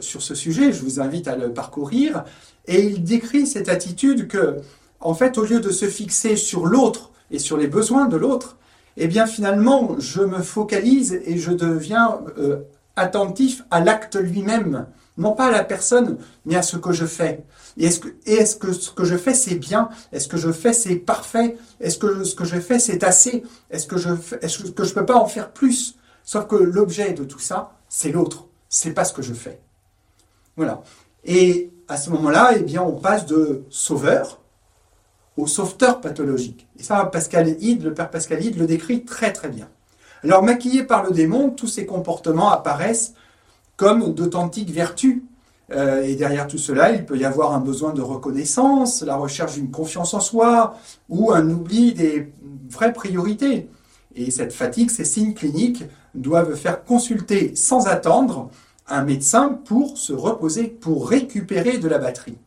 sur 0.00 0.22
ce 0.22 0.34
sujet, 0.34 0.72
je 0.72 0.82
vous 0.82 1.00
invite 1.00 1.28
à 1.28 1.36
le 1.36 1.52
parcourir, 1.52 2.24
et 2.66 2.86
il 2.86 3.04
décrit 3.04 3.46
cette 3.46 3.68
attitude 3.68 4.28
que, 4.28 4.56
en 5.00 5.14
fait, 5.14 5.36
au 5.36 5.44
lieu 5.44 5.60
de 5.60 5.70
se 5.70 5.86
fixer 5.86 6.36
sur 6.36 6.66
l'autre 6.66 7.10
et 7.30 7.38
sur 7.38 7.56
les 7.56 7.66
besoins 7.66 8.06
de 8.06 8.16
l'autre, 8.16 8.56
eh 8.96 9.06
bien 9.06 9.26
finalement, 9.26 9.96
je 9.98 10.22
me 10.22 10.40
focalise 10.42 11.20
et 11.24 11.38
je 11.38 11.52
deviens 11.52 12.20
attentif 12.96 13.64
à 13.70 13.80
l'acte 13.80 14.16
lui-même 14.16 14.86
non 15.18 15.32
pas 15.32 15.48
à 15.48 15.50
la 15.50 15.64
personne, 15.64 16.16
mais 16.46 16.56
à 16.56 16.62
ce 16.62 16.76
que 16.76 16.92
je 16.92 17.04
fais. 17.04 17.44
Et 17.76 17.86
est-ce 17.86 18.00
que, 18.00 18.08
est-ce 18.24 18.56
que 18.56 18.72
ce 18.72 18.90
que 18.90 19.04
je 19.04 19.16
fais 19.16 19.34
c'est 19.34 19.56
bien? 19.56 19.90
Est-ce 20.12 20.28
que 20.28 20.36
je 20.36 20.50
fais 20.50 20.72
c'est 20.72 20.96
parfait? 20.96 21.56
Est-ce 21.80 21.98
que 21.98 22.24
ce 22.24 22.34
que 22.34 22.44
je 22.44 22.58
fais 22.58 22.78
c'est 22.78 23.04
assez? 23.04 23.42
Est-ce 23.70 23.86
que 23.86 23.98
je 23.98 24.10
est-ce 24.40 24.70
que 24.70 24.84
je 24.84 24.94
peux 24.94 25.04
pas 25.04 25.16
en 25.16 25.26
faire 25.26 25.52
plus? 25.52 25.96
Sauf 26.24 26.46
que 26.46 26.56
l'objet 26.56 27.12
de 27.12 27.24
tout 27.24 27.38
ça, 27.38 27.72
c'est 27.88 28.12
l'autre. 28.12 28.46
C'est 28.68 28.92
pas 28.92 29.04
ce 29.04 29.12
que 29.12 29.22
je 29.22 29.34
fais. 29.34 29.60
Voilà. 30.56 30.82
Et 31.24 31.72
à 31.88 31.96
ce 31.96 32.10
moment-là, 32.10 32.52
eh 32.56 32.62
bien, 32.62 32.82
on 32.82 32.92
passe 32.92 33.26
de 33.26 33.64
sauveur 33.70 34.40
au 35.36 35.46
sauveteur 35.46 36.00
pathologique. 36.00 36.66
Et 36.78 36.82
ça, 36.82 37.04
Pascal 37.06 37.56
Hyde, 37.60 37.82
le 37.82 37.94
père 37.94 38.10
Pascal 38.10 38.44
Hyde, 38.44 38.58
le 38.58 38.66
décrit 38.66 39.04
très 39.04 39.32
très 39.32 39.48
bien. 39.48 39.68
Alors, 40.22 40.42
maquillé 40.42 40.82
par 40.82 41.04
le 41.04 41.12
démon, 41.12 41.50
tous 41.50 41.68
ces 41.68 41.86
comportements 41.86 42.50
apparaissent 42.50 43.14
comme 43.78 44.12
d'authentiques 44.12 44.70
vertus. 44.70 45.22
Euh, 45.70 46.02
et 46.02 46.16
derrière 46.16 46.46
tout 46.46 46.58
cela, 46.58 46.92
il 46.92 47.06
peut 47.06 47.16
y 47.16 47.24
avoir 47.24 47.52
un 47.54 47.60
besoin 47.60 47.94
de 47.94 48.02
reconnaissance, 48.02 49.02
la 49.02 49.16
recherche 49.16 49.54
d'une 49.54 49.70
confiance 49.70 50.12
en 50.12 50.20
soi, 50.20 50.76
ou 51.08 51.32
un 51.32 51.48
oubli 51.48 51.94
des 51.94 52.32
vraies 52.68 52.92
priorités. 52.92 53.70
Et 54.14 54.30
cette 54.30 54.52
fatigue, 54.52 54.90
ces 54.90 55.04
signes 55.04 55.34
cliniques 55.34 55.84
doivent 56.14 56.54
faire 56.54 56.84
consulter 56.84 57.54
sans 57.54 57.86
attendre 57.86 58.50
un 58.88 59.04
médecin 59.04 59.60
pour 59.64 59.96
se 59.96 60.12
reposer, 60.12 60.64
pour 60.64 61.08
récupérer 61.08 61.78
de 61.78 61.88
la 61.88 61.98
batterie. 61.98 62.38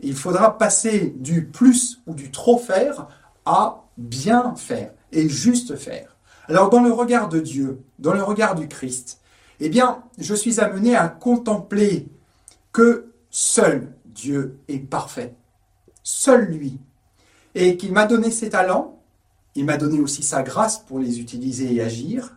Il 0.00 0.14
faudra 0.14 0.56
passer 0.56 1.14
du 1.16 1.44
plus 1.44 2.00
ou 2.06 2.14
du 2.14 2.30
trop 2.30 2.58
faire 2.58 3.08
à 3.44 3.84
bien 3.98 4.54
faire 4.56 4.92
et 5.10 5.28
juste 5.28 5.76
faire. 5.76 6.16
Alors 6.48 6.70
dans 6.70 6.82
le 6.82 6.92
regard 6.92 7.28
de 7.28 7.40
Dieu, 7.40 7.80
dans 7.98 8.14
le 8.14 8.22
regard 8.22 8.54
du 8.54 8.68
Christ, 8.68 9.20
eh 9.64 9.68
bien, 9.68 10.02
je 10.18 10.34
suis 10.34 10.58
amené 10.58 10.96
à 10.96 11.08
contempler 11.08 12.08
que 12.72 13.12
seul 13.30 13.92
Dieu 14.06 14.58
est 14.66 14.78
parfait, 14.78 15.34
seul 16.02 16.46
lui, 16.46 16.78
et 17.54 17.76
qu'il 17.76 17.92
m'a 17.92 18.06
donné 18.06 18.30
ses 18.32 18.50
talents, 18.50 18.98
il 19.54 19.64
m'a 19.64 19.76
donné 19.76 20.00
aussi 20.00 20.24
sa 20.24 20.42
grâce 20.42 20.78
pour 20.78 20.98
les 20.98 21.20
utiliser 21.20 21.74
et 21.74 21.80
agir, 21.80 22.36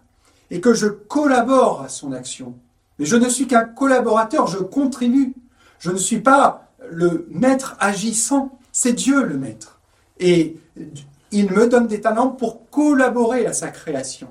et 0.51 0.62
que 0.62 0.75
je 0.75 0.88
collabore 0.88 1.82
à 1.82 1.89
son 1.89 2.12
action. 2.12 2.53
Mais 3.00 3.05
je 3.05 3.15
ne 3.15 3.27
suis 3.27 3.48
qu'un 3.48 3.65
collaborateur, 3.65 4.46
je 4.48 4.60
contribue. 4.60 5.34
Je 5.79 5.91
ne 5.91 5.98
suis 5.98 6.20
pas 6.20 6.70
le 6.89 7.27
maître 7.32 7.75
agissant, 7.79 8.58
c'est 8.72 8.94
Dieu 8.94 9.24
le 9.24 9.38
maître. 9.38 9.79
Et 10.20 10.58
il 11.32 11.51
me 11.51 11.67
donne 11.67 11.88
des 11.88 12.01
talents 12.01 12.29
pour 12.29 12.70
collaborer 12.70 13.46
à 13.48 13.53
sa 13.53 13.70
création. 13.70 14.29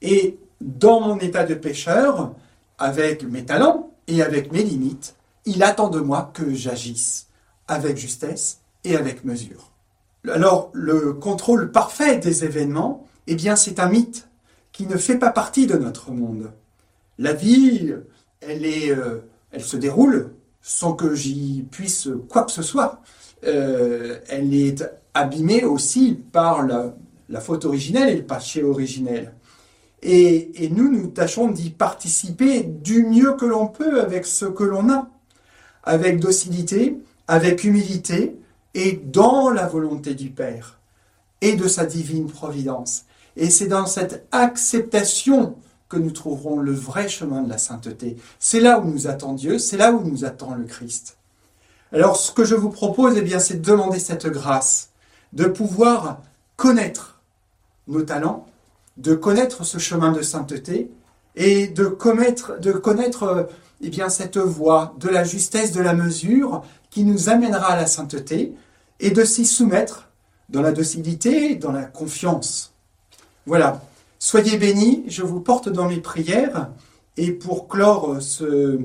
Et 0.00 0.38
dans 0.62 1.00
mon 1.00 1.18
état 1.18 1.44
de 1.44 1.54
pécheur, 1.54 2.34
avec 2.78 3.24
mes 3.24 3.44
talents 3.44 3.90
et 4.06 4.22
avec 4.22 4.52
mes 4.52 4.62
limites, 4.62 5.14
il 5.44 5.62
attend 5.62 5.88
de 5.88 6.00
moi 6.00 6.30
que 6.32 6.54
j'agisse 6.54 7.28
avec 7.68 7.96
justesse 7.96 8.60
et 8.84 8.96
avec 8.96 9.24
mesure. 9.24 9.70
Alors, 10.28 10.70
le 10.72 11.12
contrôle 11.14 11.72
parfait 11.72 12.18
des 12.18 12.44
événements, 12.44 13.06
eh 13.26 13.34
bien, 13.34 13.56
c'est 13.56 13.80
un 13.80 13.88
mythe 13.88 14.28
qui 14.70 14.86
ne 14.86 14.96
fait 14.96 15.18
pas 15.18 15.30
partie 15.30 15.66
de 15.66 15.76
notre 15.76 16.12
monde. 16.12 16.52
La 17.18 17.32
vie, 17.32 17.94
elle, 18.40 18.64
euh, 18.64 19.20
se 19.58 19.76
déroule 19.76 20.32
sans 20.60 20.94
que 20.94 21.14
j'y 21.14 21.66
puisse 21.70 22.08
quoi 22.28 22.44
que 22.44 22.52
ce 22.52 22.62
soit. 22.62 23.02
Euh, 23.44 24.18
elle 24.28 24.54
est 24.54 24.84
abîmée 25.14 25.64
aussi 25.64 26.14
par 26.32 26.64
la, 26.64 26.94
la 27.28 27.40
faute 27.40 27.64
originelle 27.64 28.08
et 28.10 28.16
le 28.16 28.24
péché 28.24 28.62
originel. 28.62 29.34
Et, 30.02 30.68
nous, 30.70 30.90
nous 30.90 31.06
tâchons 31.06 31.48
d'y 31.48 31.70
participer 31.70 32.62
du 32.62 33.04
mieux 33.04 33.34
que 33.34 33.44
l'on 33.44 33.68
peut 33.68 34.00
avec 34.00 34.26
ce 34.26 34.46
que 34.46 34.64
l'on 34.64 34.90
a. 34.90 35.08
avec 35.84 36.20
docilité, 36.20 36.96
avec 37.26 37.64
humilité 37.64 38.36
et 38.74 38.92
dans 38.92 39.50
la 39.50 39.66
volonté 39.66 40.14
du 40.14 40.30
Père 40.30 40.78
et 41.40 41.56
de 41.56 41.66
sa 41.66 41.86
divine 41.86 42.28
providence. 42.28 43.04
Et 43.36 43.50
c'est 43.50 43.66
dans 43.66 43.86
cette 43.86 44.26
acceptation 44.30 45.56
que 45.88 45.96
nous 45.96 46.10
trouverons 46.10 46.58
le 46.58 46.72
vrai 46.72 47.08
chemin 47.08 47.42
de 47.42 47.50
la 47.50 47.58
sainteté. 47.58 48.16
C'est 48.38 48.60
là 48.60 48.78
où 48.78 48.84
nous 48.84 49.08
attend 49.08 49.34
Dieu, 49.34 49.58
c'est 49.58 49.76
là 49.76 49.92
où 49.92 50.08
nous 50.08 50.24
attend 50.24 50.54
le 50.54 50.64
Christ. 50.64 51.18
Alors 51.92 52.16
ce 52.16 52.32
que 52.32 52.44
je 52.44 52.54
vous 52.54 52.70
propose, 52.70 53.16
eh 53.18 53.38
c'est 53.38 53.60
de 53.60 53.70
demander 53.70 53.98
cette 53.98 54.26
grâce, 54.26 54.90
de 55.32 55.44
pouvoir 55.44 56.22
connaître 56.56 57.20
nos 57.88 58.02
talents, 58.02 58.46
de 58.96 59.14
connaître 59.14 59.64
ce 59.64 59.78
chemin 59.78 60.12
de 60.12 60.22
sainteté 60.22 60.90
et 61.34 61.68
de 61.68 61.86
connaître, 61.86 62.58
eh 63.80 63.90
cette 64.08 64.38
voie 64.38 64.94
de 64.98 65.08
la 65.08 65.24
justesse, 65.24 65.72
de 65.72 65.80
la 65.80 65.94
mesure 65.94 66.62
qui 66.90 67.04
nous 67.04 67.28
amènera 67.28 67.72
à 67.72 67.76
la 67.76 67.86
sainteté 67.86 68.52
et 69.00 69.10
de 69.10 69.24
s'y 69.24 69.44
soumettre 69.44 70.10
dans 70.48 70.62
la 70.62 70.72
docilité, 70.72 71.56
dans 71.56 71.72
la 71.72 71.84
confiance. 71.84 72.74
Voilà. 73.46 73.80
Soyez 74.18 74.56
bénis, 74.56 75.04
je 75.08 75.22
vous 75.22 75.40
porte 75.40 75.68
dans 75.68 75.88
mes 75.88 76.00
prières 76.00 76.70
et 77.16 77.32
pour 77.32 77.66
clore 77.66 78.18
ce, 78.20 78.78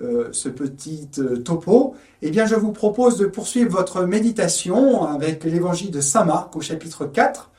euh, 0.00 0.30
petit 0.56 1.08
euh, 1.18 1.38
topo, 1.38 1.94
eh 2.22 2.30
bien, 2.30 2.46
je 2.46 2.54
vous 2.54 2.72
propose 2.72 3.16
de 3.16 3.26
poursuivre 3.26 3.70
votre 3.70 4.04
méditation 4.04 5.04
avec 5.04 5.44
l'évangile 5.44 5.90
de 5.90 6.00
Saint 6.00 6.24
Marc 6.24 6.54
au 6.56 6.60
chapitre 6.60 7.06
4, 7.06 7.50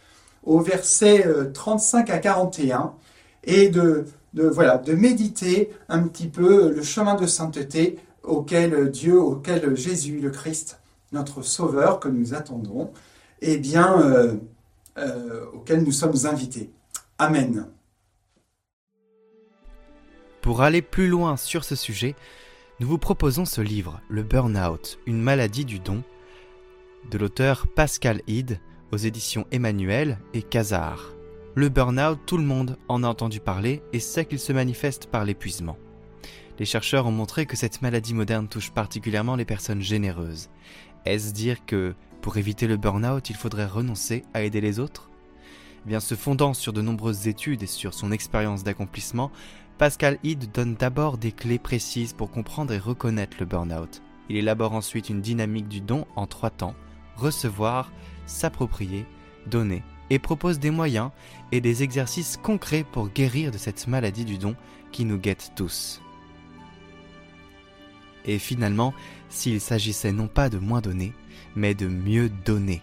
au 0.45 0.59
verset 0.59 1.27
35 1.53 2.09
euh, 2.09 2.13
à 2.13 2.17
41, 2.19 2.93
et 3.43 3.69
de, 3.69 4.05
de, 4.33 4.47
voilà, 4.47 4.77
de 4.77 4.93
méditer 4.93 5.71
un 5.89 6.03
petit 6.03 6.27
peu 6.27 6.71
le 6.71 6.83
chemin 6.83 7.15
de 7.15 7.25
sainteté 7.25 7.97
auquel 8.23 8.89
Dieu, 8.89 9.19
auquel 9.19 9.75
Jésus, 9.75 10.19
le 10.19 10.29
Christ, 10.29 10.79
notre 11.11 11.41
Sauveur 11.41 11.99
que 11.99 12.07
nous 12.07 12.33
attendons, 12.33 12.91
eh 13.41 13.57
bien, 13.57 14.01
euh, 14.01 14.35
euh, 14.97 15.45
auquel 15.53 15.83
nous 15.83 15.91
sommes 15.91 16.25
invités. 16.25 16.71
Amen. 17.17 17.67
Pour 20.41 20.61
aller 20.61 20.81
plus 20.81 21.07
loin 21.07 21.37
sur 21.37 21.63
ce 21.63 21.75
sujet, 21.75 22.15
nous 22.79 22.87
vous 22.87 22.97
proposons 22.97 23.45
ce 23.45 23.61
livre, 23.61 24.01
Le 24.09 24.21
Burnout, 24.21 24.99
une 25.05 25.21
maladie 25.21 25.65
du 25.65 25.79
don, 25.79 26.03
de 27.09 27.17
l'auteur 27.17 27.67
Pascal 27.75 28.21
Hyde, 28.27 28.59
aux 28.95 28.97
éditions 28.97 29.45
Emmanuel 29.51 30.19
et 30.33 30.41
Casar. 30.41 31.13
Le 31.53 31.67
burn-out, 31.67 32.17
tout 32.25 32.37
le 32.37 32.45
monde 32.45 32.77
en 32.87 33.03
a 33.03 33.07
entendu 33.07 33.41
parler 33.41 33.83
et 33.91 33.99
sait 33.99 34.23
qu'il 34.23 34.39
se 34.39 34.53
manifeste 34.53 35.07
par 35.07 35.25
l'épuisement. 35.25 35.77
Les 36.59 36.65
chercheurs 36.65 37.05
ont 37.05 37.11
montré 37.11 37.45
que 37.45 37.57
cette 37.57 37.81
maladie 37.81 38.13
moderne 38.13 38.47
touche 38.47 38.71
particulièrement 38.71 39.35
les 39.35 39.43
personnes 39.43 39.81
généreuses. 39.81 40.49
Est-ce 41.03 41.33
dire 41.33 41.65
que 41.65 41.93
pour 42.21 42.37
éviter 42.37 42.67
le 42.67 42.77
burn-out, 42.77 43.29
il 43.29 43.35
faudrait 43.35 43.65
renoncer 43.65 44.23
à 44.33 44.43
aider 44.43 44.61
les 44.61 44.79
autres? 44.79 45.09
Eh 45.85 45.89
Bien, 45.89 45.99
se 45.99 46.15
fondant 46.15 46.53
sur 46.53 46.71
de 46.71 46.81
nombreuses 46.81 47.27
études 47.27 47.63
et 47.63 47.67
sur 47.67 47.93
son 47.93 48.13
expérience 48.13 48.63
d'accomplissement, 48.63 49.29
Pascal 49.77 50.19
Hyde 50.23 50.53
donne 50.53 50.75
d'abord 50.75 51.17
des 51.17 51.33
clés 51.33 51.59
précises 51.59 52.13
pour 52.13 52.31
comprendre 52.31 52.71
et 52.71 52.79
reconnaître 52.79 53.35
le 53.41 53.45
burn-out. 53.45 54.01
Il 54.29 54.37
élabore 54.37 54.71
ensuite 54.71 55.09
une 55.09 55.21
dynamique 55.21 55.67
du 55.67 55.81
don 55.81 56.07
en 56.15 56.27
trois 56.27 56.49
temps 56.49 56.75
recevoir, 57.15 57.91
s'approprier, 58.25 59.05
donner, 59.47 59.83
et 60.09 60.19
propose 60.19 60.59
des 60.59 60.71
moyens 60.71 61.11
et 61.51 61.61
des 61.61 61.83
exercices 61.83 62.37
concrets 62.37 62.85
pour 62.91 63.09
guérir 63.09 63.51
de 63.51 63.57
cette 63.57 63.87
maladie 63.87 64.25
du 64.25 64.37
don 64.37 64.55
qui 64.91 65.05
nous 65.05 65.17
guette 65.17 65.51
tous. 65.55 66.01
Et 68.25 68.39
finalement, 68.39 68.93
s'il 69.29 69.61
s'agissait 69.61 70.11
non 70.11 70.27
pas 70.27 70.49
de 70.49 70.57
moins 70.57 70.81
donner, 70.81 71.13
mais 71.55 71.73
de 71.73 71.87
mieux 71.87 72.29
donner. 72.29 72.81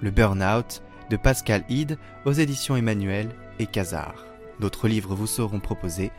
Le 0.00 0.10
Burnout 0.10 0.82
de 1.10 1.16
Pascal 1.16 1.64
Hyde 1.68 1.98
aux 2.24 2.32
éditions 2.32 2.76
Emmanuel 2.76 3.34
et 3.58 3.66
Casar. 3.66 4.14
D'autres 4.60 4.88
livres 4.88 5.14
vous 5.14 5.26
seront 5.26 5.60
proposés 5.60 6.10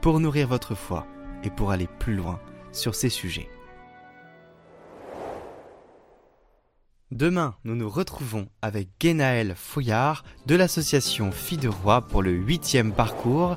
pour 0.00 0.20
nourrir 0.20 0.48
votre 0.48 0.74
foi 0.74 1.06
et 1.44 1.50
pour 1.50 1.70
aller 1.70 1.88
plus 1.98 2.14
loin 2.14 2.40
sur 2.72 2.94
ces 2.94 3.08
sujets. 3.08 3.48
Demain, 7.14 7.54
nous 7.62 7.76
nous 7.76 7.88
retrouvons 7.88 8.48
avec 8.60 8.88
Guénaël 8.98 9.54
Fouillard 9.56 10.24
de 10.46 10.56
l'association 10.56 11.30
Filles 11.30 11.58
de 11.58 11.68
Roi 11.68 12.00
pour 12.00 12.24
le 12.24 12.32
huitième 12.32 12.92
parcours 12.92 13.56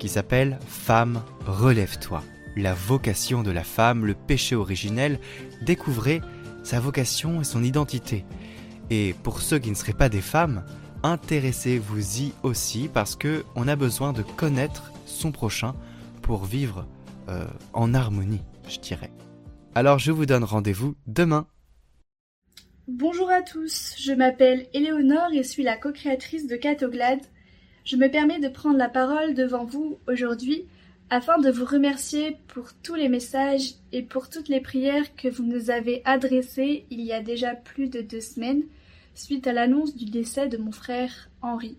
qui 0.00 0.08
s'appelle 0.08 0.58
Femme, 0.66 1.22
relève-toi. 1.46 2.24
La 2.56 2.74
vocation 2.74 3.44
de 3.44 3.52
la 3.52 3.62
femme, 3.62 4.04
le 4.04 4.14
péché 4.14 4.56
originel, 4.56 5.20
découvrez 5.62 6.20
sa 6.64 6.80
vocation 6.80 7.40
et 7.40 7.44
son 7.44 7.62
identité. 7.62 8.24
Et 8.90 9.14
pour 9.22 9.42
ceux 9.42 9.60
qui 9.60 9.70
ne 9.70 9.76
seraient 9.76 9.92
pas 9.92 10.08
des 10.08 10.20
femmes, 10.20 10.64
intéressez-vous-y 11.04 12.32
aussi 12.42 12.90
parce 12.92 13.14
que 13.14 13.44
on 13.54 13.68
a 13.68 13.76
besoin 13.76 14.12
de 14.12 14.22
connaître 14.22 14.90
son 15.06 15.30
prochain 15.30 15.76
pour 16.20 16.46
vivre 16.46 16.84
euh, 17.28 17.46
en 17.74 17.94
harmonie, 17.94 18.42
je 18.68 18.80
dirais. 18.80 19.12
Alors 19.76 20.00
je 20.00 20.10
vous 20.10 20.26
donne 20.26 20.42
rendez-vous 20.42 20.96
demain 21.06 21.46
Bonjour 22.88 23.28
à 23.28 23.42
tous, 23.42 23.96
je 23.98 24.14
m'appelle 24.14 24.66
Éléonore 24.72 25.34
et 25.34 25.42
suis 25.42 25.62
la 25.62 25.76
co-créatrice 25.76 26.46
de 26.46 26.56
Catoglade. 26.56 27.20
Je 27.84 27.96
me 27.96 28.10
permets 28.10 28.40
de 28.40 28.48
prendre 28.48 28.78
la 28.78 28.88
parole 28.88 29.34
devant 29.34 29.66
vous 29.66 29.98
aujourd'hui 30.08 30.64
afin 31.10 31.38
de 31.38 31.50
vous 31.50 31.66
remercier 31.66 32.38
pour 32.46 32.72
tous 32.82 32.94
les 32.94 33.10
messages 33.10 33.74
et 33.92 34.02
pour 34.02 34.30
toutes 34.30 34.48
les 34.48 34.62
prières 34.62 35.14
que 35.16 35.28
vous 35.28 35.42
nous 35.42 35.68
avez 35.68 36.00
adressées 36.06 36.86
il 36.88 37.02
y 37.02 37.12
a 37.12 37.20
déjà 37.20 37.54
plus 37.54 37.90
de 37.90 38.00
deux 38.00 38.22
semaines 38.22 38.62
suite 39.14 39.46
à 39.46 39.52
l'annonce 39.52 39.94
du 39.94 40.06
décès 40.06 40.48
de 40.48 40.56
mon 40.56 40.72
frère 40.72 41.28
Henri. 41.42 41.76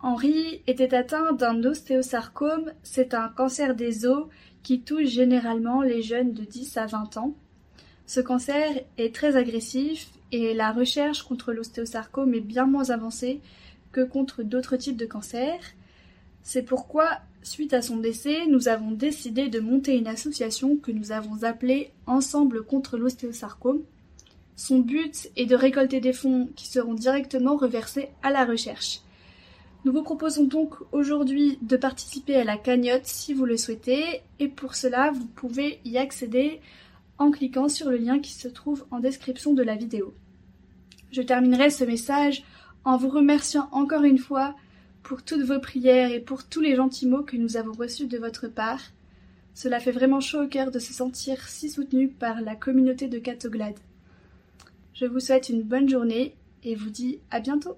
Henri 0.00 0.60
était 0.66 0.92
atteint 0.92 1.34
d'un 1.34 1.62
ostéosarcome, 1.62 2.72
c'est 2.82 3.14
un 3.14 3.28
cancer 3.28 3.76
des 3.76 4.06
os 4.06 4.26
qui 4.64 4.80
touche 4.80 5.06
généralement 5.06 5.82
les 5.82 6.02
jeunes 6.02 6.32
de 6.32 6.42
10 6.42 6.78
à 6.78 6.86
20 6.86 7.16
ans. 7.18 7.36
Ce 8.08 8.20
cancer 8.20 8.80
est 8.96 9.14
très 9.14 9.36
agressif 9.36 10.08
et 10.32 10.54
la 10.54 10.72
recherche 10.72 11.22
contre 11.24 11.52
l'ostéosarcome 11.52 12.32
est 12.32 12.40
bien 12.40 12.64
moins 12.64 12.88
avancée 12.88 13.42
que 13.92 14.00
contre 14.00 14.42
d'autres 14.42 14.76
types 14.76 14.96
de 14.96 15.04
cancers. 15.04 15.60
C'est 16.42 16.62
pourquoi, 16.62 17.18
suite 17.42 17.74
à 17.74 17.82
son 17.82 17.98
décès, 17.98 18.46
nous 18.46 18.68
avons 18.68 18.92
décidé 18.92 19.50
de 19.50 19.60
monter 19.60 19.98
une 19.98 20.06
association 20.06 20.78
que 20.78 20.90
nous 20.90 21.12
avons 21.12 21.42
appelée 21.42 21.90
Ensemble 22.06 22.64
contre 22.64 22.96
l'ostéosarcome. 22.96 23.82
Son 24.56 24.78
but 24.78 25.28
est 25.36 25.44
de 25.44 25.54
récolter 25.54 26.00
des 26.00 26.14
fonds 26.14 26.48
qui 26.56 26.66
seront 26.66 26.94
directement 26.94 27.56
reversés 27.56 28.08
à 28.22 28.30
la 28.30 28.46
recherche. 28.46 29.02
Nous 29.84 29.92
vous 29.92 30.02
proposons 30.02 30.44
donc 30.44 30.76
aujourd'hui 30.92 31.58
de 31.60 31.76
participer 31.76 32.36
à 32.36 32.44
la 32.44 32.56
cagnotte 32.56 33.04
si 33.04 33.34
vous 33.34 33.44
le 33.44 33.58
souhaitez 33.58 34.22
et 34.38 34.48
pour 34.48 34.76
cela 34.76 35.10
vous 35.10 35.26
pouvez 35.26 35.78
y 35.84 35.98
accéder 35.98 36.62
en 37.18 37.30
cliquant 37.30 37.68
sur 37.68 37.90
le 37.90 37.96
lien 37.96 38.20
qui 38.20 38.32
se 38.32 38.48
trouve 38.48 38.86
en 38.90 39.00
description 39.00 39.54
de 39.54 39.62
la 39.62 39.76
vidéo. 39.76 40.14
Je 41.10 41.22
terminerai 41.22 41.70
ce 41.70 41.84
message 41.84 42.44
en 42.84 42.96
vous 42.96 43.08
remerciant 43.08 43.68
encore 43.72 44.04
une 44.04 44.18
fois 44.18 44.54
pour 45.02 45.22
toutes 45.22 45.42
vos 45.42 45.58
prières 45.58 46.12
et 46.12 46.20
pour 46.20 46.44
tous 46.44 46.60
les 46.60 46.76
gentils 46.76 47.06
mots 47.06 47.22
que 47.22 47.36
nous 47.36 47.56
avons 47.56 47.72
reçus 47.72 48.06
de 48.06 48.18
votre 48.18 48.48
part. 48.48 48.80
Cela 49.54 49.80
fait 49.80 49.90
vraiment 49.90 50.20
chaud 50.20 50.44
au 50.44 50.48
cœur 50.48 50.70
de 50.70 50.78
se 50.78 50.92
sentir 50.92 51.48
si 51.48 51.70
soutenu 51.70 52.08
par 52.08 52.40
la 52.40 52.54
communauté 52.54 53.08
de 53.08 53.18
Catoglade. 53.18 53.78
Je 54.94 55.06
vous 55.06 55.20
souhaite 55.20 55.48
une 55.48 55.62
bonne 55.62 55.88
journée 55.88 56.34
et 56.62 56.74
vous 56.74 56.90
dis 56.90 57.20
à 57.30 57.40
bientôt. 57.40 57.76